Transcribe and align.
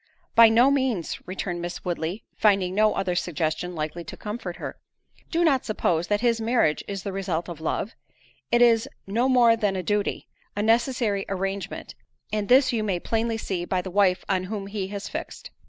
"By 0.33 0.49
no 0.49 0.71
means," 0.71 1.19
returned 1.27 1.61
Miss 1.61 1.85
Woodley, 1.85 2.23
finding 2.35 2.73
no 2.73 2.95
other 2.95 3.13
suggestion 3.13 3.75
likely 3.75 4.03
to 4.05 4.17
comfort 4.17 4.55
her; 4.55 4.79
"do 5.29 5.43
not 5.43 5.63
suppose 5.63 6.07
that 6.07 6.21
his 6.21 6.41
marriage 6.41 6.83
is 6.87 7.03
the 7.03 7.11
result 7.13 7.47
of 7.47 7.61
love—it 7.61 8.61
is 8.63 8.89
no 9.05 9.29
more 9.29 9.55
than 9.55 9.75
a 9.75 9.83
duty, 9.83 10.27
a 10.55 10.63
necessary 10.63 11.23
arrangement, 11.29 11.93
and 12.33 12.49
this 12.49 12.73
you 12.73 12.83
may 12.83 12.99
plainly 12.99 13.37
see 13.37 13.63
by 13.63 13.79
the 13.79 13.91
wife 13.91 14.25
on 14.27 14.45
whom 14.45 14.65
he 14.65 14.87
has 14.87 15.07
fixed. 15.07 15.51